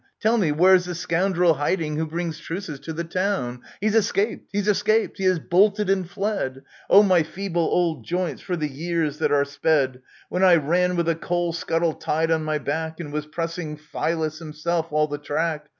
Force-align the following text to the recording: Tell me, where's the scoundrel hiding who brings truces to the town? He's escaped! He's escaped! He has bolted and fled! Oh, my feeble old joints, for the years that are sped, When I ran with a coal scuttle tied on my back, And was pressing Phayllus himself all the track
Tell 0.19 0.39
me, 0.39 0.51
where's 0.51 0.85
the 0.85 0.95
scoundrel 0.95 1.53
hiding 1.53 1.95
who 1.95 2.07
brings 2.07 2.39
truces 2.39 2.79
to 2.79 2.91
the 2.91 3.03
town? 3.03 3.61
He's 3.79 3.93
escaped! 3.93 4.49
He's 4.51 4.67
escaped! 4.67 5.19
He 5.19 5.25
has 5.25 5.37
bolted 5.37 5.91
and 5.91 6.09
fled! 6.09 6.63
Oh, 6.89 7.03
my 7.03 7.21
feeble 7.21 7.61
old 7.61 8.03
joints, 8.03 8.41
for 8.41 8.55
the 8.55 8.67
years 8.67 9.19
that 9.19 9.31
are 9.31 9.45
sped, 9.45 10.01
When 10.27 10.43
I 10.43 10.55
ran 10.55 10.95
with 10.95 11.07
a 11.07 11.13
coal 11.13 11.53
scuttle 11.53 11.93
tied 11.93 12.31
on 12.31 12.43
my 12.43 12.57
back, 12.57 12.99
And 12.99 13.13
was 13.13 13.27
pressing 13.27 13.77
Phayllus 13.77 14.39
himself 14.39 14.87
all 14.89 15.05
the 15.05 15.19
track 15.19 15.67